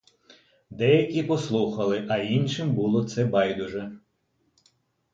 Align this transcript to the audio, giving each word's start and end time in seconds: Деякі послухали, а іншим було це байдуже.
Деякі 0.71 1.23
послухали, 1.23 2.05
а 2.09 2.17
іншим 2.17 2.71
було 2.71 3.03
це 3.05 3.25
байдуже. 3.25 3.91